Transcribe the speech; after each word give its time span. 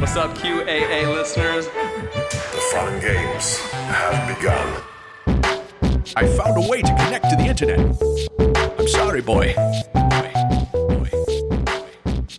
What's 0.00 0.16
up, 0.16 0.34
QAA 0.34 1.14
listeners? 1.14 1.66
The 1.66 2.70
fun 2.72 2.98
games 3.02 3.58
have 3.58 4.34
begun. 4.34 4.82
I 6.16 6.26
found 6.26 6.64
a 6.64 6.66
way 6.66 6.80
to 6.80 6.88
connect 6.88 7.28
to 7.28 7.36
the 7.36 7.44
internet. 7.44 7.78
I'm 8.78 8.88
sorry, 8.88 9.20
boy. 9.20 9.54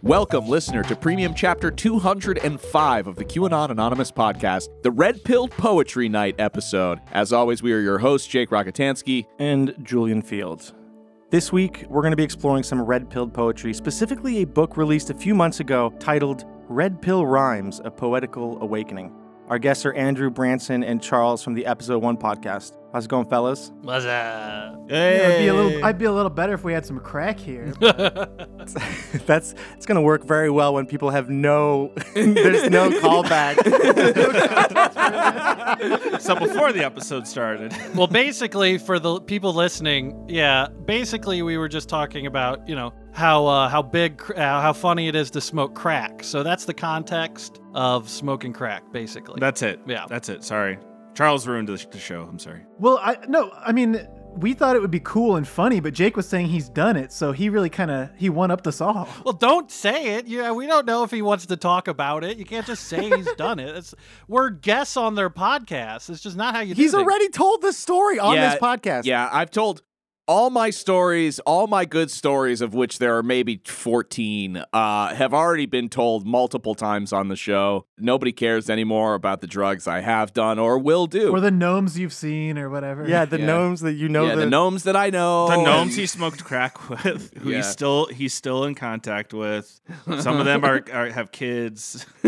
Welcome, 0.02 0.47
listener, 0.47 0.82
to 0.82 0.95
Premium 0.95 1.36
Chapter 1.36 1.70
205 1.70 3.05
of 3.05 3.16
the 3.16 3.25
QAnon 3.25 3.70
Anonymous 3.70 4.12
podcast, 4.12 4.70
the 4.82 4.89
Red 4.89 5.23
Pilled 5.23 5.52
Poetry 5.52 6.09
Night 6.09 6.34
episode. 6.39 7.00
As 7.12 7.32
always, 7.32 7.62
we 7.62 7.73
are 7.73 7.80
your 7.80 8.00
hosts, 8.00 8.28
Jake 8.28 8.50
Rockatansky. 8.50 9.28
and 9.38 9.75
Julian 9.84 10.23
Feeld. 10.23 10.73
This 11.30 11.54
week, 11.54 11.86
we're 11.88 12.02
going 12.02 12.12
to 12.12 12.18
be 12.18 12.23
exploring 12.23 12.64
some 12.64 12.82
red 12.82 13.09
pilled 13.09 13.34
poetry, 13.34 13.73
specifically 13.73 14.41
a 14.41 14.46
book 14.46 14.75
released 14.75 15.12
a 15.12 15.14
few 15.14 15.36
months 15.36 15.62
ago 15.62 15.93
titled 15.99 16.43
Red 16.71 17.02
Pill 17.02 17.25
Rhymes 17.25 17.81
A 17.84 17.91
Poetical 17.91 18.57
Awakening. 18.63 19.13
Our 19.49 19.59
guests 19.59 19.85
are 19.85 19.91
Andrew 19.91 20.29
Branson 20.29 20.85
and 20.85 21.02
Charles 21.02 21.43
from 21.43 21.53
the 21.53 21.66
Episode 21.66 22.02
1 22.02 22.16
podcast. 22.16 22.77
How's 22.93 23.03
it 23.03 23.09
going, 23.09 23.27
fellas? 23.27 23.73
What's 23.81 24.05
up? 24.05 24.79
Yeah, 24.88 25.27
I'd 25.27 25.39
be 25.39 25.48
a 25.48 25.53
little. 25.53 25.84
I'd 25.85 25.98
be 25.98 26.05
a 26.05 26.12
little 26.13 26.29
better 26.29 26.53
if 26.53 26.63
we 26.63 26.71
had 26.71 26.85
some 26.85 26.98
crack 27.02 27.38
here. 27.38 27.73
That's 27.79 29.53
it's 29.76 29.85
going 29.85 29.95
to 29.98 30.02
work 30.02 30.23
very 30.23 30.49
well 30.49 30.73
when 30.73 30.85
people 30.85 31.09
have 31.09 31.29
no, 31.29 31.91
there's 32.15 32.70
no 32.70 32.90
callback. 32.90 33.57
so 36.21 36.35
before 36.35 36.71
the 36.71 36.85
episode 36.85 37.27
started, 37.27 37.76
Well, 37.93 38.07
basically, 38.07 38.77
for 38.77 38.98
the 38.98 39.20
people 39.20 39.53
listening, 39.53 40.26
yeah, 40.29 40.67
basically, 40.85 41.41
we 41.41 41.57
were 41.57 41.67
just 41.67 41.90
talking 41.90 42.27
about, 42.27 42.65
you 42.70 42.76
know, 42.76 42.93
how 43.13 43.45
uh, 43.45 43.70
how 43.70 43.81
big, 43.81 44.21
uh, 44.35 44.61
how 44.61 44.73
funny 44.73 45.07
it 45.07 45.15
is 45.15 45.29
to 45.31 45.41
smoke 45.41 45.75
crack. 45.75 46.23
So 46.23 46.43
that's 46.43 46.65
the 46.65 46.73
context 46.73 47.59
of 47.73 48.09
smoking 48.09 48.53
crack, 48.53 48.84
basically. 48.91 49.40
that's 49.40 49.62
it. 49.62 49.79
Yeah. 49.85 50.05
that's 50.07 50.29
it. 50.29 50.43
Sorry, 50.43 50.77
Charles 51.13 51.48
ruined 51.48 51.68
the, 51.68 51.85
the 51.91 51.99
show. 51.99 52.23
I'm 52.29 52.40
sorry. 52.40 52.62
well, 52.79 52.99
I 53.01 53.18
no. 53.27 53.51
I 53.57 53.71
mean, 53.71 54.07
we 54.37 54.53
thought 54.53 54.77
it 54.77 54.81
would 54.81 54.91
be 54.91 55.01
cool 55.01 55.35
and 55.35 55.45
funny, 55.45 55.81
but 55.81 55.93
Jake 55.93 56.15
was 56.15 56.26
saying 56.27 56.48
he's 56.48 56.70
done 56.70 56.95
it, 56.95 57.12
so 57.12 57.34
he 57.34 57.49
really 57.49 57.70
kind 57.70 57.91
of 57.91 58.09
he 58.18 58.29
one 58.29 58.49
upped 58.49 58.65
us 58.65 58.79
all. 58.79 59.09
well, 59.25 59.34
don't 59.34 59.70
say 59.70 60.15
it. 60.15 60.25
Yeah, 60.27 60.53
we 60.53 60.68
don't 60.68 60.85
know 60.85 61.03
if 61.03 61.12
he 61.12 61.21
wants 61.21 61.46
to 61.48 61.57
talk 61.57 61.90
about 61.90 62.23
it. 62.23 62.37
You 62.37 62.46
can't 62.46 62.65
just 62.65 62.85
say 62.85 63.09
he's 63.09 63.31
done 63.37 63.59
it. 63.59 63.75
It's, 63.75 63.93
we're 64.29 64.50
guests 64.51 64.96
on 64.96 65.16
their 65.16 65.29
podcast. 65.29 66.09
It's 66.09 66.22
just 66.22 66.38
not 66.38 66.56
how 66.56 66.62
you. 66.62 66.75
do 66.75 66.81
He's 66.81 66.91
things. 66.91 67.03
already 67.03 67.28
told 67.28 67.62
this 67.62 67.78
story 67.78 68.19
on 68.19 68.35
Yeah, 68.35 68.51
this 68.51 68.59
podcast. 68.62 69.03
Yeah, 69.03 69.29
I've 69.31 69.51
told 69.51 69.81
all 70.28 70.50
my 70.50 70.69
stories, 70.69 71.40
all 71.40 71.68
my 71.68 71.84
good 71.84 72.09
stories, 72.09 72.62
of 72.62 72.74
which 72.74 73.00
there 73.00 73.18
are 73.18 73.24
maybe 73.24 73.62
14, 73.66 74.64
uh, 74.72 75.14
have 75.14 75.34
already 75.34 75.66
been 75.66 75.90
told 75.90 76.25
multiple 76.25 76.74
times 76.75 77.12
on 77.12 77.28
the 77.28 77.36
show. 77.36 77.86
Nobody 77.97 78.31
cares 78.31 78.69
anymore 78.69 79.14
about 79.16 79.42
the 79.42 79.47
drugs 79.47 79.88
I 79.88 80.00
have 80.02 80.31
done 80.34 80.58
or 80.59 80.78
will 80.78 81.08
do. 81.08 81.31
Or 81.31 81.40
the 81.40 81.52
gnomes 81.52 81.97
you've 82.00 82.14
seen, 82.14 82.58
or 82.58 82.69
whatever. 82.69 83.08
Yeah, 83.08 83.25
the 83.25 83.40
Yeah. 83.40 83.46
gnomes 83.47 83.81
that 83.81 83.94
you 83.94 84.08
know. 84.09 84.25
yeah, 84.28 84.36
that, 84.36 84.42
the 84.42 84.50
gnomes 84.50 84.84
that 84.84 84.96
I 84.96 85.09
know. 85.09 85.50
The 85.50 85.64
gnomes 85.64 85.96
he 85.96 86.06
smoked 86.06 86.44
crack 86.44 86.90
with, 87.03 87.34
who 87.38 87.50
Yeah. 87.50 87.58
he's 87.58 87.68
still 87.68 88.06
he's 88.06 88.34
still 88.34 88.64
in 88.66 88.75
contact 88.75 89.34
with. 89.34 89.81
Some 90.19 90.38
of 90.40 90.46
them 90.46 90.64
are, 90.64 90.81
are 90.94 91.09
have 91.09 91.31
kids. 91.31 92.06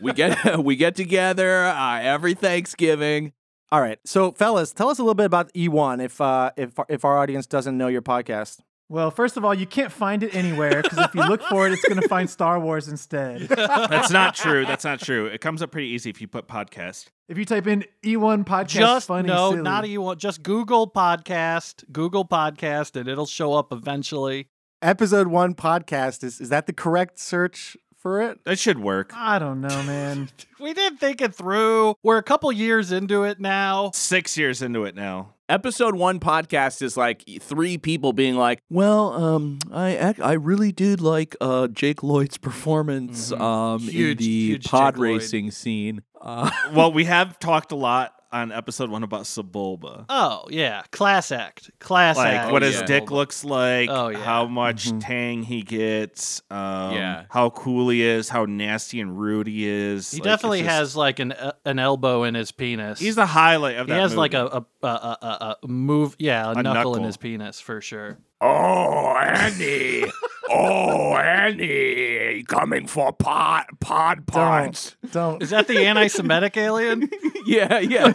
we 0.00 0.12
get 0.12 0.62
we 0.62 0.76
get 0.76 0.94
together 0.94 1.64
uh, 1.66 2.00
every 2.00 2.34
Thanksgiving. 2.34 3.32
All 3.72 3.80
right, 3.80 3.98
so 4.04 4.32
fellas, 4.32 4.70
tell 4.74 4.90
us 4.90 4.98
a 4.98 5.02
little 5.02 5.14
bit 5.14 5.24
about 5.24 5.50
E1 5.54 6.04
if 6.04 6.20
uh, 6.20 6.50
if 6.58 6.74
if 6.90 7.06
our 7.06 7.16
audience 7.16 7.46
doesn't 7.46 7.78
know 7.78 7.88
your 7.88 8.02
podcast. 8.02 8.60
Well, 8.90 9.10
first 9.10 9.38
of 9.38 9.46
all, 9.46 9.54
you 9.54 9.64
can't 9.64 9.90
find 9.90 10.22
it 10.22 10.34
anywhere 10.34 10.82
because 10.82 10.98
if 10.98 11.14
you 11.14 11.24
look 11.26 11.42
for 11.44 11.66
it, 11.66 11.72
it's 11.72 11.82
going 11.88 11.98
to 11.98 12.06
find 12.06 12.28
Star 12.28 12.60
Wars 12.60 12.88
instead. 12.88 13.40
That's 13.48 14.10
not 14.10 14.34
true. 14.34 14.66
That's 14.66 14.84
not 14.84 15.00
true. 15.00 15.24
It 15.24 15.40
comes 15.40 15.62
up 15.62 15.70
pretty 15.70 15.88
easy 15.88 16.10
if 16.10 16.20
you 16.20 16.28
put 16.28 16.46
podcast. 16.46 17.06
If 17.30 17.38
you 17.38 17.46
type 17.46 17.66
in 17.66 17.86
E1 18.04 18.44
podcast, 18.44 18.68
Just 18.68 19.06
funny, 19.06 19.28
no, 19.28 19.52
silly, 19.52 19.62
not 19.62 19.88
you 19.88 20.02
want. 20.02 20.18
Just 20.18 20.42
Google 20.42 20.90
podcast, 20.90 21.90
Google 21.90 22.26
podcast, 22.26 23.00
and 23.00 23.08
it'll 23.08 23.24
show 23.24 23.54
up 23.54 23.72
eventually. 23.72 24.48
Episode 24.82 25.28
one 25.28 25.54
podcast 25.54 26.22
is 26.22 26.42
is 26.42 26.50
that 26.50 26.66
the 26.66 26.74
correct 26.74 27.18
search 27.18 27.78
for 28.02 28.20
it? 28.22 28.40
That 28.44 28.58
should 28.58 28.78
work. 28.80 29.12
I 29.16 29.38
don't 29.38 29.60
know, 29.60 29.82
man. 29.84 30.28
We 30.60 30.74
didn't 30.74 30.98
think 30.98 31.20
it 31.20 31.34
through. 31.34 31.96
We're 32.04 32.18
a 32.18 32.22
couple 32.22 32.52
years 32.52 32.92
into 32.92 33.24
it 33.24 33.40
now. 33.40 33.90
Six 33.94 34.38
years 34.38 34.62
into 34.62 34.84
it 34.84 34.94
now. 34.94 35.34
Episode 35.48 35.96
one 35.96 36.20
podcast 36.20 36.82
is 36.82 36.96
like 36.96 37.24
three 37.40 37.78
people 37.78 38.12
being 38.12 38.36
like, 38.36 38.60
"Well, 38.70 39.12
um, 39.12 39.58
I 39.72 39.96
ac- 40.10 40.22
I 40.22 40.34
really 40.34 40.70
did 40.70 41.00
like 41.00 41.34
uh 41.40 41.66
Jake 41.66 42.04
Lloyd's 42.04 42.38
performance 42.38 43.32
um 43.32 43.88
in 43.88 44.16
the 44.18 44.58
pod 44.58 44.94
Jake 44.94 44.98
Lloyd. 45.00 45.14
racing 45.16 45.50
scene." 45.50 46.02
Uh, 46.20 46.48
Well, 46.72 46.92
we 46.92 47.04
have 47.16 47.40
talked 47.40 47.72
a 47.72 47.76
lot 47.76 48.14
on 48.32 48.50
episode 48.50 48.90
one 48.90 49.02
about 49.02 49.22
Sebulba. 49.22 50.06
Oh 50.08 50.44
yeah, 50.50 50.82
class 50.90 51.30
act, 51.30 51.70
class 51.78 52.16
act. 52.16 52.24
like 52.26 52.34
act. 52.36 52.52
what 52.52 52.62
Oh, 52.62 52.66
his 52.66 52.76
yeah. 52.80 52.86
dick 52.86 53.10
looks 53.10 53.44
like, 53.44 53.88
Oh, 53.90 54.08
yeah. 54.08 54.18
how 54.24 54.46
much 54.46 54.90
tang 55.00 55.42
he 55.42 55.62
gets, 55.62 56.40
um, 56.50 56.94
Yeah. 56.94 57.24
how 57.30 57.50
cool 57.50 57.88
he 57.90 58.02
is, 58.02 58.28
how 58.28 58.44
nasty 58.46 59.00
and 59.00 59.18
rude 59.20 59.46
he 59.46 59.68
is. 59.68 60.10
He 60.10 60.18
Like, 60.18 60.24
definitely 60.24 60.62
just- 60.62 60.70
has 60.70 60.96
like 60.96 61.18
an 61.18 61.32
uh, 61.32 61.52
an 61.64 61.78
elbow 61.78 62.24
in 62.24 62.34
his 62.34 62.52
penis. 62.52 62.98
He's 62.98 63.16
the 63.16 63.26
highlight 63.26 63.76
of 63.76 63.86
that. 63.86 63.92
he 63.94 63.96
that. 63.98 64.02
has 64.02 64.16
like 64.16 64.34
a 64.34 64.64
a, 64.82 64.86
a, 64.86 64.88
a, 64.88 65.56
a 65.62 65.68
move, 65.68 66.16
yeah, 66.18 66.46
a, 66.48 66.52
A 66.52 66.62
knuckle, 66.62 66.96
in 66.96 67.02
his 67.04 67.16
penis 67.16 67.60
for 67.60 67.80
sure. 67.80 68.18
oh, 68.40 69.14
Andy! 69.16 70.04
oh, 70.54 71.16
Annie, 71.16 72.44
Coming 72.48 72.86
for 72.86 73.12
pod 73.12 73.64
pod 73.80 74.26
pods. 74.26 74.96
Don't. 75.12 75.42
Is 75.42 75.50
that 75.50 75.68
the 75.68 75.78
anti-Semitic 75.86 76.56
alien? 76.56 77.08
Yeah, 77.44 77.80
yeah. 77.80 78.12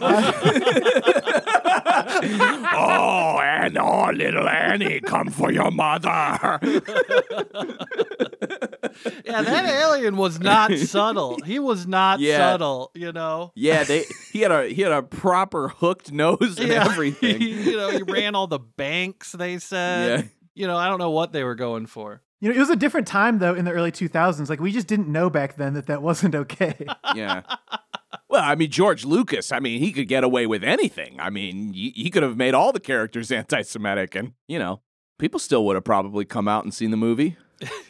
oh, 2.72 3.38
and 3.42 3.76
oh, 3.76 4.10
little 4.14 4.48
Annie, 4.48 5.00
come 5.00 5.28
for 5.28 5.52
your 5.52 5.70
mother. 5.70 6.58
Yeah, 9.24 9.42
that 9.42 9.64
alien 9.66 10.16
was 10.16 10.40
not 10.40 10.72
subtle. 10.72 11.38
He 11.44 11.58
was 11.58 11.86
not 11.86 12.18
Yeah. 12.20 12.38
subtle. 12.38 12.90
You 12.94 13.12
know. 13.12 13.52
Yeah, 13.54 13.84
they 13.84 14.04
he 14.32 14.40
had 14.40 14.50
a 14.50 14.66
he 14.68 14.80
had 14.82 14.92
a 14.92 15.02
proper 15.02 15.68
hooked 15.68 16.10
nose 16.10 16.58
and 16.58 16.68
Yeah. 16.68 16.86
everything. 16.86 17.40
you 17.42 17.76
know, 17.76 17.90
he 17.90 18.02
ran 18.02 18.34
all 18.34 18.46
the 18.46 18.58
banks. 18.58 19.32
They 19.32 19.58
said. 19.58 20.20
Yeah. 20.20 20.26
You 20.54 20.66
know, 20.66 20.76
I 20.76 20.88
don't 20.88 20.98
know 20.98 21.10
what 21.10 21.32
they 21.32 21.44
were 21.44 21.54
going 21.54 21.86
for. 21.86 22.22
You 22.40 22.48
know, 22.50 22.54
it 22.54 22.58
was 22.60 22.70
a 22.70 22.76
different 22.76 23.06
time 23.08 23.38
though 23.38 23.54
in 23.54 23.64
the 23.64 23.72
early 23.72 23.90
2000s. 23.90 24.48
Like 24.48 24.60
we 24.60 24.70
just 24.72 24.86
didn't 24.86 25.08
know 25.08 25.28
back 25.28 25.56
then 25.56 25.74
that 25.74 25.86
that 25.86 26.02
wasn't 26.02 26.34
okay. 26.34 26.86
Yeah. 27.14 27.42
Well, 28.28 28.42
I 28.44 28.54
mean, 28.54 28.70
George 28.70 29.04
Lucas, 29.04 29.52
I 29.52 29.58
mean, 29.60 29.80
he 29.80 29.92
could 29.92 30.08
get 30.08 30.22
away 30.24 30.46
with 30.46 30.62
anything. 30.62 31.18
I 31.18 31.30
mean, 31.30 31.72
he, 31.72 31.92
he 31.96 32.10
could 32.10 32.22
have 32.22 32.36
made 32.36 32.54
all 32.54 32.72
the 32.72 32.80
characters 32.80 33.32
anti 33.32 33.62
Semitic, 33.62 34.14
and, 34.14 34.32
you 34.46 34.58
know, 34.58 34.80
people 35.18 35.40
still 35.40 35.64
would 35.66 35.74
have 35.76 35.84
probably 35.84 36.24
come 36.24 36.46
out 36.48 36.64
and 36.64 36.72
seen 36.72 36.90
the 36.90 36.96
movie. 36.96 37.36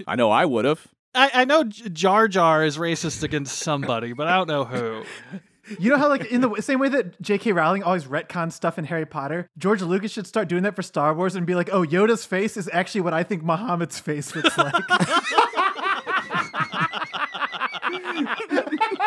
I 0.07 0.15
know 0.17 0.31
I 0.31 0.45
would 0.45 0.65
have. 0.65 0.87
I, 1.15 1.31
I 1.35 1.45
know 1.45 1.65
J- 1.65 1.89
Jar 1.89 2.29
Jar 2.29 2.65
is 2.65 2.79
racist 2.79 3.23
against 3.23 3.59
somebody, 3.59 4.13
but 4.13 4.29
I 4.29 4.37
don't 4.37 4.49
know 4.49 4.65
who. 4.65 5.03
You 5.79 5.91
know 5.91 5.99
how, 5.99 6.09
like, 6.09 6.27
in 6.27 6.41
the 6.41 6.55
same 6.61 6.79
way 6.79 6.89
that 6.89 7.21
J.K. 7.21 7.53
Rowling 7.53 7.83
always 7.83 8.05
retcons 8.05 8.53
stuff 8.53 8.79
in 8.79 8.85
Harry 8.87 9.07
Potter, 9.07 9.49
George 9.59 9.83
Lucas 9.83 10.13
should 10.13 10.27
start 10.27 10.49
doing 10.49 10.63
that 10.63 10.75
for 10.75 10.83
Star 10.83 11.15
Wars 11.15 11.35
and 11.35 11.47
be 11.47 11.55
like, 11.55 11.69
"Oh, 11.73 11.85
Yoda's 11.85 12.25
face 12.25 12.57
is 12.57 12.69
actually 12.73 13.03
what 13.03 13.13
I 13.13 13.23
think 13.23 13.43
Muhammad's 13.43 13.99
face 13.99 14.35
looks 14.35 14.57
like." 14.57 14.75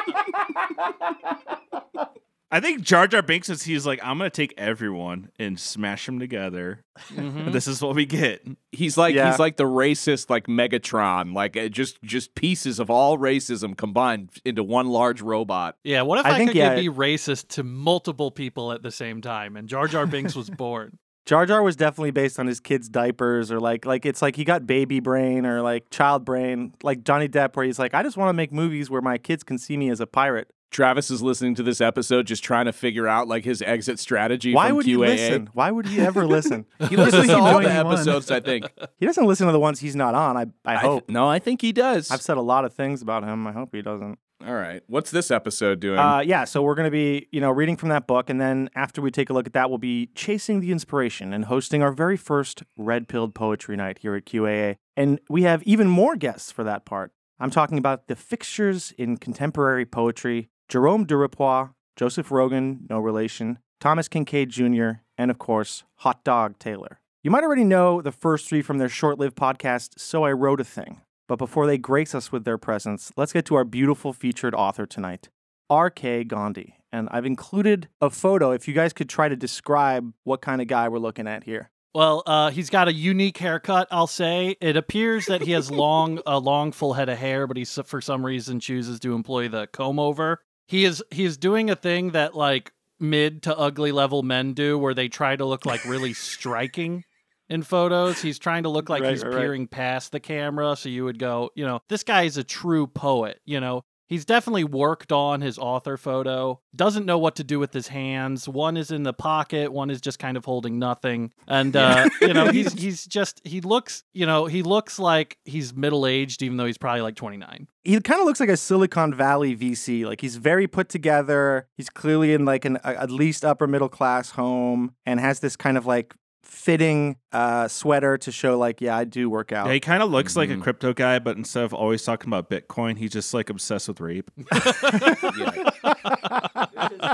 I 2.54 2.60
think 2.60 2.82
Jar 2.82 3.08
Jar 3.08 3.22
Binks 3.22 3.50
is 3.50 3.64
he's 3.64 3.86
like, 3.86 4.00
I'm 4.04 4.18
gonna 4.18 4.30
take 4.30 4.54
everyone 4.58 5.30
and 5.40 5.58
smash 5.58 6.06
them 6.06 6.20
together. 6.20 6.84
And 7.16 7.48
this 7.54 7.66
is 7.66 7.82
what 7.82 7.96
we 7.96 8.06
get. 8.06 8.46
He's 8.74 8.98
like 8.98 9.16
Yeah. 9.16 9.32
he's 9.32 9.40
like 9.40 9.56
the 9.56 9.64
racist 9.64 10.30
like 10.30 10.48
Megatron, 10.48 11.34
like 11.34 11.56
uh, 11.56 11.70
just 11.70 12.02
just 12.04 12.36
pieces 12.36 12.80
of 12.80 12.90
all 12.90 13.18
racism 13.18 13.78
combined 13.78 14.32
into 14.44 14.64
one 14.64 14.88
large 14.88 15.22
robot. 15.22 15.78
Yeah, 15.86 16.02
what 16.02 16.20
if 16.20 16.26
I 16.26 16.32
I, 16.32 16.38
think, 16.38 16.50
could 16.52 16.58
yeah, 16.58 16.76
be 16.76 16.90
racist 16.90 17.48
to 17.50 17.64
multiple 17.64 18.32
people 18.32 18.74
at 18.74 18.84
the 18.84 18.92
same 18.92 19.22
time? 19.22 19.56
And 19.56 19.70
Jar 19.70 19.88
Jar 19.88 20.06
Binks 20.06 20.36
was 20.36 20.50
born. 20.50 20.98
Jar 21.28 21.46
Jar 21.46 21.62
was 21.62 21.76
definitely 21.76 22.12
based 22.12 22.40
on 22.40 22.48
his 22.48 22.60
kids' 22.60 22.90
diapers, 22.90 23.52
or 23.52 23.60
like 23.62 23.86
like 23.86 24.06
it's 24.06 24.22
like 24.22 24.36
he 24.36 24.44
got 24.44 24.68
baby 24.68 25.00
brain 25.00 25.46
or 25.46 25.62
like 25.62 25.90
child 25.90 26.26
brain, 26.26 26.74
like 26.84 27.04
Johnny 27.06 27.30
Depp, 27.30 27.56
where 27.56 27.66
he's 27.66 27.80
like, 27.80 27.94
I 27.94 28.04
just 28.04 28.18
want 28.18 28.28
to 28.30 28.34
make 28.34 28.52
movies 28.52 28.90
where 28.90 29.02
my 29.02 29.18
kids 29.18 29.44
can 29.44 29.58
see 29.58 29.78
me 29.78 29.90
as 29.90 30.02
a 30.02 30.08
pirate. 30.08 30.50
Travis 30.72 31.12
is 31.12 31.22
listening 31.22 31.54
to 31.56 31.64
this 31.64 31.82
episode 31.82 32.26
just 32.26 32.44
trying 32.44 32.66
to 32.66 32.74
figure 32.74 33.08
out 33.08 33.28
like 33.28 33.44
his 33.46 33.62
exit 33.62 34.00
strategy 34.00 34.54
Why 34.54 34.68
from 34.70 34.78
would 34.78 34.86
QAA. 34.86 34.90
he 34.90 34.98
listen? 34.98 35.50
Why 35.54 35.70
would 35.70 35.86
he 35.86 36.00
ever 36.00 36.26
listen? 36.26 36.66
He 36.90 36.98
listens 36.98 37.28
to 37.28 37.38
all 37.38 37.62
the 37.62 37.72
episodes, 37.72 38.32
I 38.32 38.40
think. 38.40 38.66
He 38.98 39.06
doesn't 39.06 39.26
listen 39.26 39.46
to 39.48 39.54
the 39.54 39.60
ones 39.60 39.80
he's 39.80 39.96
not 39.96 40.16
on. 40.16 40.38
I 40.38 40.42
I 40.42 40.46
I 40.66 40.82
th- 40.82 40.82
hope. 40.86 41.10
no, 41.10 41.28
I 41.28 41.40
think 41.40 41.62
he 41.62 41.72
does. 41.72 42.10
I've 42.10 42.22
said 42.22 42.38
a 42.38 42.42
lot 42.42 42.66
of 42.66 42.74
things 42.74 43.02
about 43.02 43.24
him. 43.24 43.46
I 43.46 43.52
hope 43.52 43.70
he 43.76 43.82
doesn't. 43.82 44.18
All 44.46 44.56
right. 44.56 44.82
What's 44.88 45.12
this 45.12 45.30
episode 45.30 45.80
doing? 45.80 46.00
Uh, 46.00 46.20
yeah, 46.20 46.46
so 46.46 46.64
we're 46.64 46.74
going 46.74 46.88
to 46.88 46.92
be, 46.92 47.28
you 47.32 47.40
know, 47.40 47.52
reading 47.52 47.78
from 47.78 47.90
that 47.90 48.08
book, 48.08 48.28
and 48.30 48.42
then 48.42 48.70
after 48.74 49.00
we 49.00 49.12
take 49.12 49.30
a 49.30 49.34
look 49.34 49.46
at 49.46 49.54
that, 49.54 49.70
we'll 49.70 49.78
be 49.78 50.10
chasing 50.16 50.62
the 50.62 50.72
inspiration 50.72 51.32
and 51.32 51.46
hosting 51.46 51.84
our 51.84 51.92
very 51.92 52.18
first 52.18 52.64
red 52.76 53.08
pilled 53.08 53.36
poetry 53.36 53.76
night 53.76 54.00
here 54.00 54.16
at 54.16 54.26
QAA. 54.26 54.78
And 54.98 55.20
we 55.30 55.44
have 55.44 55.62
even 55.64 55.88
more 55.88 56.16
guests 56.16 56.52
for 56.52 56.64
that 56.64 56.86
part. 56.86 57.12
I'm 57.40 57.52
talking 57.52 57.78
about 57.78 58.08
the 58.08 58.16
fixtures 58.16 58.94
in 58.98 59.18
contemporary 59.18 59.86
poetry 59.86 60.50
Jerome 60.72 61.06
Durepois, 61.06 61.72
Joseph 61.98 62.32
Rogan, 62.32 62.88
no 62.90 62.98
relation, 62.98 63.60
Thomas 63.82 64.08
Kinkade 64.08 64.48
Jr., 64.48 65.02
and 65.18 65.30
of 65.30 65.38
course, 65.38 65.84
Hot 65.98 66.24
Dog 66.24 66.60
Taylor. 66.60 67.02
You 67.24 67.30
might 67.30 67.44
already 67.44 67.66
know 67.66 68.02
the 68.02 68.14
first 68.14 68.48
three 68.48 68.62
from 68.62 68.78
their 68.78 68.88
short 68.88 69.20
lived 69.20 69.36
podcast, 69.36 70.00
So 70.00 70.24
I 70.24 70.32
Wrote 70.32 70.62
a 70.62 70.64
Thing. 70.64 71.02
But 71.28 71.40
before 71.40 71.68
they 71.68 71.78
grace 71.78 72.16
us 72.16 72.32
with 72.32 72.46
their 72.46 72.58
presence, 72.58 73.12
let's 73.18 73.34
get 73.34 73.44
to 73.48 73.56
our 73.56 73.66
beautiful 73.66 74.14
featured 74.14 74.56
author 74.56 74.86
tonight, 74.86 75.28
R.K. 75.70 76.24
Gandhi. 76.24 76.78
And 76.90 77.10
I've 77.12 77.26
included 77.26 77.90
a 78.00 78.10
photo 78.10 78.52
if 78.52 78.66
you 78.66 78.74
guys 78.74 78.94
could 78.94 79.10
try 79.10 79.28
to 79.28 79.36
describe 79.36 80.14
what 80.24 80.40
kind 80.40 80.62
of 80.62 80.70
guy 80.70 80.88
we're 80.88 81.00
looking 81.00 81.28
at 81.28 81.44
here. 81.44 81.70
Well, 81.94 82.24
uh, 82.26 82.52
he's 82.52 82.70
got 82.70 82.88
a 82.88 82.94
unique 82.94 83.38
haircut. 83.38 83.90
I'll 83.92 84.08
say 84.08 84.56
it 84.62 84.78
appears 84.78 85.26
that 85.26 85.42
he 85.42 85.52
has 85.52 85.70
long, 85.70 86.22
a 86.26 86.40
long, 86.40 86.72
full 86.72 86.94
head 86.94 87.10
of 87.10 87.18
hair, 87.18 87.46
but 87.46 87.58
he 87.58 87.66
for 87.66 88.00
some 88.00 88.26
reason 88.26 88.62
chooses 88.62 89.02
to 89.02 89.14
employ 89.14 89.50
the 89.50 89.68
comb 89.68 90.00
over. 90.00 90.40
He 90.72 90.86
is 90.86 91.04
he 91.12 91.26
is 91.26 91.36
doing 91.36 91.70
a 91.70 91.76
thing 91.76 92.12
that 92.12 92.34
like 92.34 92.72
mid 92.98 93.44
to 93.44 93.58
ugly 93.58 93.92
level 93.92 94.24
men 94.24 94.54
do, 94.54 94.78
where 94.78 94.94
they 94.94 95.10
try 95.10 95.36
to 95.36 95.44
look 95.44 95.66
like 95.66 95.84
really 95.84 96.14
striking 96.32 97.04
in 97.50 97.62
photos. 97.62 98.22
He's 98.22 98.40
trying 98.40 98.64
to 98.64 98.70
look 98.70 98.88
like 98.90 99.02
Right, 99.02 99.12
he's 99.12 99.22
right, 99.22 99.34
right. 99.34 99.42
peering 99.42 99.68
past 99.68 100.14
the 100.14 100.22
camera, 100.22 100.78
so 100.78 100.88
you 100.88 101.04
would 101.04 101.20
go, 101.20 101.50
you 101.56 101.66
know, 101.66 101.82
this 101.90 102.04
guy 102.04 102.24
is 102.24 102.38
a 102.38 102.44
true 102.46 102.88
poet. 102.88 103.42
You 103.44 103.60
know, 103.60 103.84
He's 104.12 104.26
definitely 104.26 104.66
worked 104.66 105.14
on 105.14 105.40
his 105.40 105.58
author 105.58 105.96
photo. 105.96 106.60
Doesn't 106.76 107.06
know 107.06 107.18
what 107.18 107.38
to 107.38 107.46
do 107.46 107.60
with 107.60 107.72
his 107.72 107.88
hands. 107.88 108.46
One 108.50 108.76
is 108.76 108.92
in 108.92 109.04
the 109.04 109.14
pocket, 109.14 109.72
one 109.72 109.90
is 109.90 110.02
just 110.02 110.20
kind 110.20 110.36
of 110.36 110.44
holding 110.44 110.78
nothing. 110.80 111.32
And 111.48 111.74
uh, 111.78 112.10
you 112.22 112.34
know, 112.34 112.48
he's 112.52 112.74
he's 112.74 113.06
just 113.06 113.40
he 113.46 113.62
looks, 113.62 114.04
you 114.14 114.26
know, 114.26 114.48
he 114.48 114.64
looks 114.64 115.00
like 115.00 115.38
he's 115.46 115.74
middle-aged 115.74 116.44
even 116.44 116.58
though 116.58 116.66
he's 116.66 116.78
probably 116.78 117.00
like 117.02 117.16
29. 117.16 117.68
he 117.86 118.00
kind 118.02 118.20
of 118.20 118.28
looks 118.28 118.42
like 118.42 118.50
a 118.50 118.58
Silicon 118.58 119.14
Valley 119.14 119.56
VC. 119.56 120.04
Like 120.06 120.20
he's 120.20 120.36
very 120.36 120.68
put 120.68 120.90
together. 120.90 121.70
He's 121.78 121.90
clearly 121.90 122.34
in 122.34 122.44
like 122.44 122.66
an 122.66 122.80
a- 122.84 123.02
at 123.02 123.12
least 123.12 123.46
upper 123.46 123.66
middle 123.66 123.90
class 123.90 124.32
home 124.32 124.94
and 125.06 125.22
has 125.22 125.40
this 125.40 125.56
kind 125.56 125.78
of 125.78 125.86
like 125.86 126.14
fitting 126.44 127.16
uh, 127.32 127.68
sweater 127.68 128.18
to 128.18 128.32
show 128.32 128.58
like 128.58 128.82
yeah 128.82 128.96
I 128.98 129.04
do 129.06 129.30
work 129.30 129.52
out. 129.52 129.68
Yeah, 129.68 129.74
he 129.74 129.80
kind 129.80 130.04
of 130.04 130.10
looks 130.12 130.36
like 130.36 130.50
a 130.50 130.54
Mhm. 130.56 130.62
crypto 130.62 130.94
guy, 130.94 131.20
but 131.20 131.38
instead 131.38 131.64
of 131.64 131.74
always 131.74 132.04
talking 132.04 132.30
about 132.30 132.50
Bitcoin, 132.50 132.98
he's 132.98 133.12
just 133.12 133.34
like 133.34 133.50
obsessed 133.50 133.88
with 133.88 134.00
rape. 134.02 134.30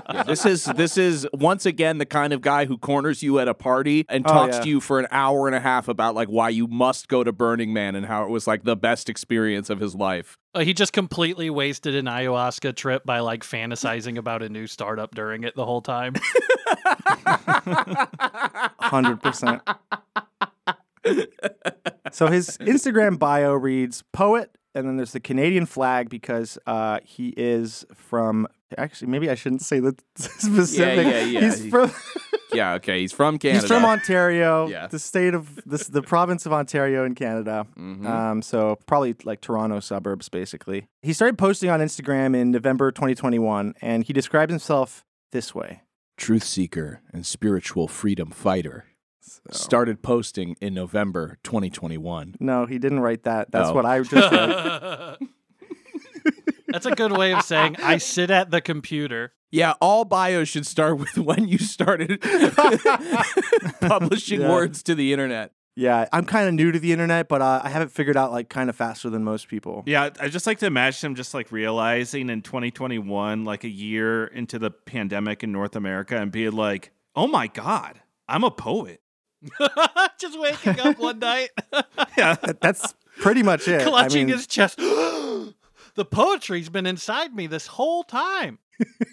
Yeah, 0.10 0.24
this 0.26 0.46
is 0.46 0.66
this 0.66 0.98
is 0.98 1.28
once 1.34 1.66
again 1.66 1.98
the 1.98 2.06
kind 2.06 2.34
of 2.34 2.42
guy 2.42 2.66
who 2.66 2.78
corners 2.78 3.22
you 3.22 3.40
at 3.40 3.48
a 3.48 3.54
party 3.54 4.06
and 4.10 4.26
Oh, 4.28 4.32
talks 4.34 4.56
yeah. 4.58 4.62
to 4.64 4.70
you 4.70 4.80
for 4.82 5.00
an 5.00 5.08
hour 5.12 5.48
and 5.48 5.56
a 5.56 5.60
half 5.60 5.88
about 5.88 6.16
like 6.16 6.28
why 6.30 6.50
you 6.50 6.68
must 6.68 7.08
go 7.08 7.24
to 7.24 7.32
Burning 7.32 7.74
Man 7.74 7.96
and 7.96 8.06
how 8.06 8.24
it 8.24 8.30
was 8.30 8.48
like 8.48 8.64
the 8.64 8.76
best 8.76 9.10
experience 9.10 9.70
of 9.70 9.80
his 9.80 9.94
life. 9.96 10.38
Uh, 10.56 10.62
he 10.62 10.74
just 10.74 10.94
completely 10.94 11.50
wasted 11.50 11.96
an 11.96 12.06
ayahuasca 12.06 12.76
trip 12.76 13.06
by 13.06 13.20
like 13.20 13.44
fantasizing 13.44 14.18
about 14.18 14.42
a 14.42 14.50
new 14.50 14.66
startup 14.68 15.14
during 15.14 15.44
it 15.44 15.56
the 15.56 15.66
whole 15.66 15.82
time. 15.82 16.14
Hundred 18.90 19.22
percent. 19.22 19.62
So 22.12 22.28
his 22.28 22.58
Instagram 22.60 23.20
bio 23.20 23.54
reads 23.54 24.04
poet, 24.14 24.52
and 24.74 24.88
then 24.88 24.98
there's 24.98 25.12
the 25.12 25.20
Canadian 25.20 25.66
flag 25.66 26.10
because 26.10 26.58
uh, 26.66 27.00
he 27.04 27.34
is 27.38 27.86
from. 27.94 28.48
Actually, 28.78 29.10
maybe 29.10 29.30
I 29.30 29.36
shouldn't 29.36 29.62
say 29.62 29.80
the 29.80 29.96
specific. 30.16 31.06
yeah, 31.06 31.20
yeah. 31.20 31.24
yeah. 31.26 31.40
He's 31.42 31.64
He- 31.64 31.70
from. 31.70 31.92
yeah, 32.54 32.74
okay, 32.74 33.00
he's 33.00 33.14
from 33.14 33.38
Canada. 33.40 33.62
He's 33.62 33.68
from 33.70 33.86
Ontario, 33.86 34.68
Yeah. 34.68 34.88
the 34.88 35.00
state 35.00 35.34
of 35.34 35.62
this, 35.66 35.88
the 35.88 36.02
province 36.02 36.46
of 36.46 36.52
Ontario 36.54 37.06
in 37.06 37.16
Canada. 37.16 37.66
Mhm. 37.78 38.06
Um, 38.06 38.42
so 38.42 38.78
probably 38.86 39.16
like 39.24 39.40
Toronto 39.40 39.80
suburbs, 39.80 40.28
basically. 40.28 40.88
He 41.02 41.14
started 41.14 41.38
posting 41.38 41.70
on 41.70 41.80
Instagram 41.80 42.36
in 42.36 42.52
November 42.52 42.92
2021, 42.92 43.74
and 43.82 44.04
he 44.04 44.12
describes 44.12 44.52
himself 44.52 45.06
this 45.32 45.56
way. 45.56 45.82
Truth 46.18 46.44
seeker 46.44 47.02
and 47.14 47.26
spiritual 47.26 47.88
freedom 47.88 48.32
fighter. 48.32 48.86
Started 49.52 50.02
posting 50.02 50.56
in 50.60 50.74
November 50.74 51.38
2021. 51.44 52.36
No, 52.40 52.66
he 52.66 52.80
didn't 52.80 53.02
write 53.02 53.24
that. 53.24 53.52
That's 53.52 53.70
Oh. 53.70 53.74
what 53.74 53.86
I 53.86 54.02
just 54.02 54.32
read. 54.32 55.18
That's 56.70 56.86
a 56.86 56.92
good 56.92 57.12
way 57.16 57.34
of 57.34 57.44
saying 57.44 57.78
I 57.82 57.98
sit 57.98 58.30
at 58.32 58.52
the 58.52 58.60
computer. 58.62 59.34
Yeah, 59.52 59.76
all 59.80 60.04
bios 60.06 60.50
should 60.50 60.66
start 60.68 60.98
with 60.98 61.18
when 61.18 61.48
you 61.48 61.58
started 61.60 62.20
publishing 63.82 64.42
Yeah. 64.42 64.50
words 64.52 64.84
to 64.84 64.96
the 64.96 65.14
internet. 65.14 65.52
Yeah, 65.78 66.08
I'm 66.12 66.26
kind 66.26 66.48
of 66.48 66.56
new 66.56 66.72
to 66.72 66.80
the 66.80 66.92
internet, 66.92 67.28
but 67.28 67.40
uh, 67.40 67.62
I 67.64 67.70
have 67.70 67.84
it 67.84 67.92
figured 67.92 68.18
out 68.18 68.32
like 68.32 68.50
kind 68.50 68.68
of 68.68 68.76
faster 68.76 69.12
than 69.12 69.24
most 69.24 69.48
people. 69.48 69.84
Yeah, 69.86 70.10
I 70.20 70.28
just 70.28 70.48
like 70.48 70.58
to 70.60 70.66
imagine 70.66 71.12
him 71.12 71.16
just 71.16 71.36
like 71.36 71.52
realizing 71.52 72.32
in 72.32 72.42
2021, 72.42 73.44
like 73.46 73.64
a 73.64 73.70
year 73.70 74.26
into 74.26 74.58
the 74.58 74.72
pandemic 74.72 75.44
in 75.44 75.52
North 75.52 75.76
America, 75.76 76.18
and 76.18 76.32
being 76.32 76.54
like, 76.54 76.92
"Oh 77.16 77.28
my 77.28 77.46
god, 77.46 78.02
I'm 78.28 78.44
a 78.44 78.50
poet." 78.50 79.02
just 80.20 80.40
waking 80.40 80.80
up 80.80 80.98
one 80.98 81.20
night, 81.20 81.50
Yeah, 82.18 82.34
That- 82.42 82.60
That's 82.60 82.96
pretty 83.20 83.44
much 83.44 83.68
it. 83.68 83.82
I 83.82 83.84
clutching 83.84 84.26
mean, 84.26 84.36
his 84.36 84.48
chest. 84.48 84.78
the 85.98 86.06
poetry's 86.10 86.70
been 86.70 86.88
inside 86.88 87.36
me 87.36 87.46
this 87.46 87.68
whole 87.68 88.04
time. 88.04 88.58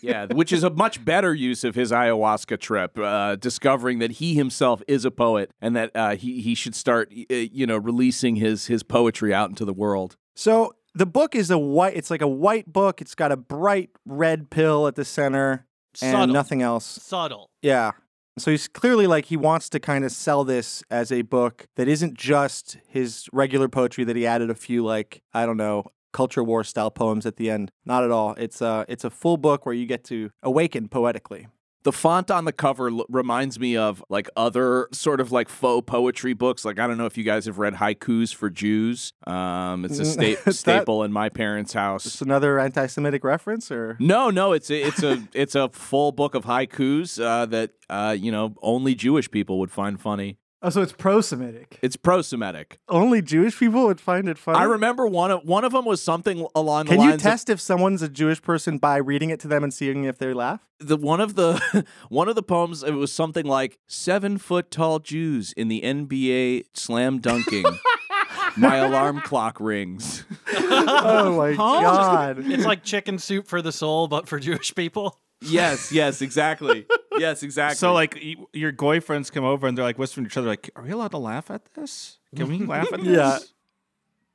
Yeah, 0.02 0.26
which 0.26 0.52
is 0.52 0.62
a 0.62 0.70
much 0.70 1.05
better 1.05 1.34
use 1.34 1.64
of 1.64 1.75
his 1.75 1.90
ayahuasca 1.90 2.61
trip, 2.61 2.99
uh, 2.99 3.37
discovering 3.37 4.00
that 4.00 4.12
he 4.12 4.34
himself 4.34 4.82
is 4.87 5.05
a 5.05 5.11
poet 5.11 5.50
and 5.61 5.75
that 5.76 5.90
uh, 5.94 6.16
he 6.16 6.43
he 6.43 6.55
should 6.55 6.75
start, 6.75 7.11
uh, 7.11 7.34
you 7.34 7.66
know, 7.66 7.78
releasing 7.78 8.37
his 8.37 8.66
his 8.66 8.82
poetry 8.82 9.32
out 9.32 9.49
into 9.49 9.64
the 9.64 9.72
world. 9.72 10.16
So 10.34 10.75
the 10.94 11.06
book 11.06 11.34
is 11.34 11.50
a 11.50 11.58
white. 11.58 11.96
It's 11.96 12.11
like 12.11 12.22
a 12.22 12.28
white 12.28 12.72
book. 12.72 13.00
It's 13.00 13.14
got 13.14 13.32
a 13.32 13.37
bright 13.37 13.90
red 14.05 14.50
pill 14.50 14.87
at 14.87 14.94
the 14.94 15.05
center 15.05 15.66
and 16.02 16.12
Subtle. 16.12 16.34
nothing 16.34 16.62
else. 16.62 16.84
Subtle. 16.84 17.50
Yeah. 17.62 17.93
So 18.37 18.50
he's 18.50 18.66
clearly 18.66 19.06
like 19.06 19.26
he 19.26 19.37
wants 19.37 19.69
to 19.70 19.81
kind 19.81 20.05
of 20.05 20.11
sell 20.11 20.43
this 20.44 20.82
as 20.90 21.12
a 21.12 21.22
book 21.22 21.66
that 21.76 21.87
isn't 21.87 22.14
just 22.14 22.78
his 22.88 23.28
regular 23.32 23.69
poetry 23.69 24.02
that 24.05 24.16
he 24.16 24.26
added 24.26 24.50
a 24.50 24.55
few 24.56 24.84
like 24.84 25.22
I 25.32 25.46
don't 25.46 25.56
know 25.56 25.87
culture 26.14 26.43
war 26.43 26.64
style 26.64 26.90
poems 26.90 27.26
at 27.26 27.37
the 27.37 27.50
end. 27.50 27.70
Not 27.84 28.02
at 28.05 28.11
all. 28.11 28.32
It's 28.38 28.62
a 28.62 28.87
it's 28.88 29.05
a 29.05 29.11
full 29.11 29.37
book 29.37 29.66
where 29.66 29.75
you 29.75 29.84
get 29.84 30.02
to 30.05 30.31
awaken 30.43 30.88
poetically. 30.88 31.49
The 31.82 31.93
font 31.93 32.31
on 32.31 32.46
the 32.46 32.52
cover 32.52 32.88
l- 32.88 33.05
reminds 33.11 33.61
me 33.61 33.76
of 33.76 34.02
like 34.08 34.31
other 34.38 34.88
sort 34.90 35.20
of 35.20 35.32
like 35.32 35.50
faux 35.50 35.84
poetry 35.87 36.32
books. 36.32 36.64
Like 36.64 36.78
I 36.78 36.87
don't 36.87 36.96
know 36.96 37.05
if 37.05 37.19
you 37.19 37.25
guys 37.25 37.44
have 37.44 37.58
read 37.58 37.75
Haikus 37.75 38.34
for 38.34 38.49
Jews. 38.49 39.12
Um, 39.26 39.84
it's 39.84 39.99
a 39.99 40.05
sta- 40.14 40.37
That- 40.47 40.54
staple 40.54 41.02
in 41.04 41.12
my 41.12 41.28
parents' 41.28 41.75
house. 41.75 42.04
Just 42.04 42.23
another 42.23 42.59
anti-Semitic 42.59 43.23
reference, 43.23 43.71
or 43.71 43.99
No, 44.00 44.30
no, 44.30 44.52
it's 44.52 44.71
a, 44.71 44.80
it's 44.80 45.02
a 45.02 45.28
it's 45.35 45.54
a 45.54 45.68
full 45.68 46.11
book 46.12 46.35
of 46.35 46.44
haikus 46.47 47.23
uh, 47.23 47.44
that 47.47 47.73
uh, 47.90 48.16
you 48.18 48.33
know 48.33 48.54
only 48.62 48.94
Jewish 48.94 49.30
people 49.30 49.59
would 49.59 49.71
find 49.71 50.00
funny. 50.00 50.38
Oh, 50.64 50.71
so 50.71 50.83
it's 50.83 50.92
pro-Semitic. 50.92 51.78
It's 51.83 51.94
pro-Semitic. 51.97 52.78
only 52.88 53.21
Jewish 53.21 53.59
people 53.59 53.85
would 53.87 54.00
find 54.00 54.28
it 54.28 54.38
funny. 54.38 54.59
I 54.59 54.64
remember 54.64 55.06
one 55.06 55.30
of 55.30 55.44
one 55.44 55.64
of 55.64 55.73
them 55.73 55.85
was 55.85 56.02
something 56.02 56.47
along 56.54 56.87
Can 56.87 56.97
the 56.97 57.00
lines. 57.00 57.00
Can 57.00 57.04
you 57.04 57.11
lines 57.11 57.23
test 57.23 57.50
if 57.50 57.61
someone's 57.61 58.02
a 58.02 58.09
Jewish 58.09 58.40
person 58.40 58.78
by 58.78 58.97
reading 58.97 59.30
it 59.30 59.40
to 59.40 59.49
them 59.49 59.62
and 59.62 59.73
seeing 59.73 60.04
if 60.04 60.18
they 60.18 60.33
laugh? 60.33 60.66
the 60.80 60.97
one 60.97 61.21
of 61.21 61.35
the 61.35 61.85
one 62.09 62.28
of 62.28 62.35
the 62.35 62.42
poems. 62.42 62.83
It 62.83 62.92
was 62.92 63.12
something 63.12 63.47
like 63.47 63.78
seven 63.87 64.38
foot 64.38 64.71
tall 64.71 64.99
Jews 64.99 65.52
in 65.52 65.68
the 65.68 65.80
NBA 65.83 66.64
slam 66.75 67.18
dunking. 67.21 67.64
My 68.56 68.76
alarm 68.76 69.21
clock 69.21 69.59
rings. 69.59 70.25
oh 70.56 71.37
my 71.37 71.54
god! 71.54 72.38
It's 72.47 72.64
like 72.64 72.85
chicken 72.85 73.18
soup 73.18 73.49
for 73.49 73.61
the 73.61 73.73
soul, 73.73 74.06
but 74.06 74.28
for 74.28 74.38
Jewish 74.38 74.75
people. 74.75 75.18
yes, 75.40 75.90
yes, 75.90 76.23
exactly. 76.23 76.87
Yes, 77.18 77.42
exactly. 77.42 77.76
So 77.76 77.92
like 77.92 78.14
y- 78.23 78.37
your 78.52 78.73
goy 78.73 79.00
friends 79.00 79.30
come 79.30 79.44
over 79.44 79.66
and 79.66 79.76
they're 79.76 79.85
like 79.85 79.99
whispering 79.99 80.26
to 80.26 80.30
each 80.30 80.37
other, 80.37 80.49
like, 80.49 80.71
"Are 80.76 80.83
we 80.83 80.90
allowed 80.90 81.11
to 81.12 81.18
laugh 81.18 81.50
at 81.50 81.64
this? 81.75 82.18
Can 82.37 82.49
we 82.49 82.59
laugh 82.59 82.92
at 82.92 83.00
this?" 83.04 83.09
Yeah. 83.16 83.38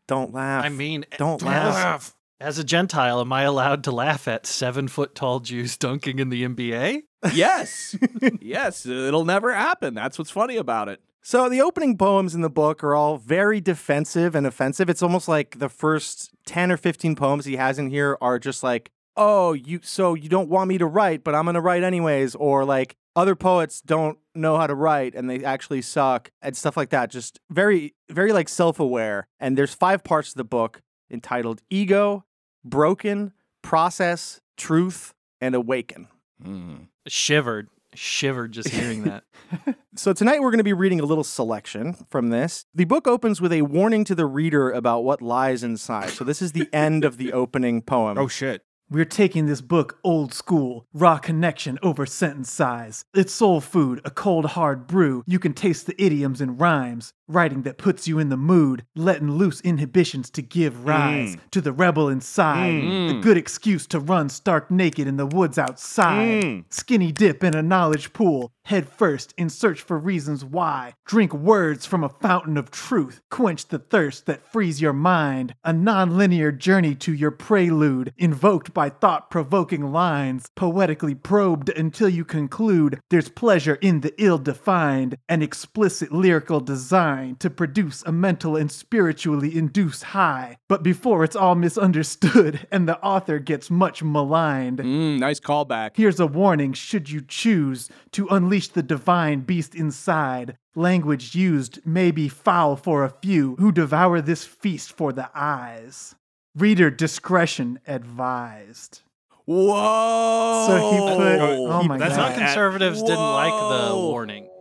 Don't 0.08 0.34
laugh. 0.34 0.66
I 0.66 0.70
mean, 0.70 1.06
eh, 1.12 1.18
don't 1.18 1.42
as- 1.44 1.46
laugh. 1.76 2.16
As 2.42 2.58
a 2.58 2.64
Gentile, 2.64 3.20
am 3.20 3.34
I 3.34 3.42
allowed 3.42 3.84
to 3.84 3.92
laugh 3.92 4.26
at 4.26 4.46
seven 4.46 4.88
foot 4.88 5.14
tall 5.14 5.42
Jews 5.42 5.76
dunking 5.76 6.20
in 6.20 6.30
the 6.30 6.44
NBA? 6.46 7.02
yes, 7.34 7.98
yes, 8.42 8.86
it'll 8.86 9.26
never 9.26 9.54
happen. 9.54 9.94
That's 9.94 10.18
what's 10.18 10.32
funny 10.32 10.56
about 10.56 10.88
it. 10.88 11.02
So 11.22 11.50
the 11.50 11.60
opening 11.62 11.98
poems 11.98 12.34
in 12.34 12.40
the 12.40 12.50
book 12.50 12.82
are 12.82 12.96
all 12.96 13.18
very 13.18 13.60
defensive 13.60 14.36
and 14.36 14.48
offensive. 14.48 14.90
It's 14.90 15.04
almost 15.04 15.28
like 15.28 15.60
the 15.60 15.68
first 15.68 16.32
10 16.46 16.72
or 16.72 16.78
15 16.78 17.18
poems 17.18 17.44
he 17.44 17.58
has 17.58 17.78
in 17.78 17.90
here 17.90 18.18
are 18.22 18.40
just 18.40 18.64
like, 18.64 18.90
"Oh, 19.20 19.54
you 19.54 19.82
so 19.84 20.16
you 20.16 20.30
don't 20.30 20.50
want 20.50 20.70
me 20.70 20.78
to 20.78 20.86
write, 20.86 21.24
but 21.24 21.36
I'm 21.36 21.44
going 21.44 21.56
to 21.56 21.62
write 21.62 21.84
anyways," 21.84 22.34
or 22.36 22.66
like 22.66 22.96
other 23.16 23.36
poets 23.36 23.82
don't 23.82 24.18
know 24.34 24.58
how 24.58 24.66
to 24.66 24.74
write 24.74 25.14
and 25.14 25.30
they 25.30 25.44
actually 25.44 25.82
suck 25.82 26.32
and 26.42 26.56
stuff 26.56 26.78
like 26.78 26.90
that. 26.90 27.12
Just 27.12 27.40
very 27.50 27.94
very 28.10 28.32
like 28.32 28.50
self-aware. 28.50 29.28
And 29.40 29.58
there's 29.58 29.74
five 29.74 30.04
parts 30.04 30.30
of 30.30 30.36
the 30.36 30.44
book 30.44 30.82
entitled 31.12 31.62
Ego, 31.70 32.26
Broken, 32.64 33.34
Process, 33.62 34.42
Truth, 34.58 35.14
and 35.42 35.54
Awaken. 35.54 36.08
Mm. 36.44 36.88
Shivered. 37.08 37.68
Shivered 37.96 38.52
just 38.52 38.70
hearing 38.70 39.04
that. 39.04 39.24
So 39.96 40.14
tonight 40.14 40.40
we're 40.40 40.52
going 40.52 40.60
to 40.60 40.64
be 40.64 40.72
reading 40.72 41.02
a 41.02 41.06
little 41.06 41.26
selection 41.26 41.94
from 42.10 42.30
this. 42.30 42.66
The 42.74 42.86
book 42.86 43.06
opens 43.06 43.42
with 43.42 43.52
a 43.52 43.64
warning 43.64 44.06
to 44.06 44.16
the 44.16 44.26
reader 44.26 44.72
about 44.72 45.04
what 45.04 45.22
lies 45.22 45.62
inside. 45.62 46.12
So 46.12 46.24
this 46.24 46.42
is 46.42 46.54
the 46.54 46.70
end 46.72 47.04
of 47.04 47.18
the 47.18 47.34
opening 47.34 47.82
poem. 47.82 48.18
Oh 48.18 48.30
shit. 48.30 48.64
We're 48.92 49.06
taking 49.06 49.46
this 49.46 49.62
book 49.62 50.00
old 50.04 50.34
school, 50.34 50.88
raw 50.94 51.20
connection 51.20 51.78
over 51.84 52.08
sentence 52.08 52.52
size. 52.52 53.06
It's 53.14 53.32
soul 53.32 53.62
food, 53.62 54.02
a 54.04 54.10
cold 54.10 54.46
hard 54.46 54.88
brew. 54.88 55.24
You 55.28 55.38
can 55.38 55.54
taste 55.54 55.86
the 55.86 56.02
idioms 56.04 56.42
and 56.42 56.60
rhymes. 56.60 57.14
Writing 57.32 57.62
that 57.62 57.78
puts 57.78 58.08
you 58.08 58.18
in 58.18 58.30
the 58.30 58.38
mood, 58.38 58.84
letting 58.96 59.30
loose 59.30 59.62
inhibitions 59.62 60.32
to 60.32 60.42
give 60.42 60.74
mm. 60.74 60.88
rise 60.88 61.38
to 61.52 61.62
the 61.62 61.72
rebel 61.72 62.10
inside. 62.10 62.82
Mm. 62.82 63.20
A 63.20 63.22
good 63.22 63.38
excuse 63.38 63.86
to 63.86 64.00
run 64.00 64.30
stark 64.30 64.72
naked 64.72 65.08
in 65.08 65.18
the 65.18 65.28
woods 65.28 65.60
outside. 65.60 66.44
Mm. 66.44 66.64
Skinny 66.72 67.12
dip 67.12 67.44
in 67.44 67.54
a 67.54 67.62
knowledge 67.62 68.14
pool, 68.14 68.52
head 68.66 68.90
first 68.90 69.36
in 69.38 69.48
search 69.48 69.80
for 69.80 70.00
reasons 70.00 70.44
why. 70.44 70.96
Drink 71.06 71.32
words 71.32 71.86
from 71.86 72.04
a 72.04 72.10
fountain 72.10 72.58
of 72.58 72.72
truth. 72.72 73.22
Quench 73.30 73.68
the 73.68 73.78
thirst 73.78 74.26
that 74.26 74.52
frees 74.52 74.82
your 74.82 74.94
mind. 74.94 75.54
A 75.64 75.72
non-linear 75.72 76.52
journey 76.52 76.96
to 76.96 77.14
your 77.14 77.30
prelude, 77.30 78.12
invoked 78.18 78.74
by 78.74 78.90
thought-provoking 78.90 79.92
lines, 79.92 80.48
poetically 80.56 81.14
probed 81.14 81.70
until 81.70 82.10
you 82.10 82.26
conclude 82.26 83.00
there's 83.12 83.30
pleasure 83.30 83.76
in 83.76 84.02
the 84.02 84.20
ill-defined, 84.20 85.16
an 85.28 85.44
explicit 85.44 86.12
lyrical 86.12 86.60
design 86.60 87.19
to 87.40 87.50
produce 87.50 88.04
a 88.06 88.12
mental 88.12 88.56
and 88.56 88.72
spiritually 88.72 89.56
induced 89.58 90.04
high. 90.04 90.58
But 90.68 90.84
before 90.84 91.24
it's 91.24 91.36
all 91.36 91.56
misunderstood 91.56 92.68
and 92.72 92.88
the 92.88 93.00
author 93.02 93.40
gets 93.40 93.70
much 93.70 94.02
maligned, 94.04 94.80
Mm, 94.80 95.20
nice 95.20 95.40
callback. 95.40 95.92
Here's 95.96 96.20
a 96.20 96.28
warning 96.28 96.74
should 96.74 97.10
you 97.10 97.22
choose 97.22 97.90
to 98.12 98.28
unleash 98.30 98.70
the 98.70 98.84
divine 98.84 99.42
beast 99.42 99.76
inside. 99.76 100.58
Language 100.76 101.36
used 101.36 101.86
may 101.86 102.12
be 102.12 102.28
foul 102.30 102.76
for 102.76 103.04
a 103.04 103.14
few 103.22 103.56
who 103.58 103.72
devour 103.72 104.22
this 104.22 104.44
feast 104.46 104.92
for 104.94 105.12
the 105.14 105.30
eyes. 105.36 106.16
Reader 106.56 106.90
discretion 106.92 107.80
advised. 107.88 109.02
Whoa. 109.46 110.66
So 110.68 110.92
he 110.92 110.98
put, 110.98 111.40
oh 111.40 111.82
He- 111.82 111.88
my 111.88 111.98
That's 111.98 112.16
god. 112.16 112.22
not 112.22 112.36
Some 112.36 112.44
conservatives 112.46 113.02
didn't 113.02 113.18
like 113.34 113.52
the 113.52 113.96
warning. 113.96 114.49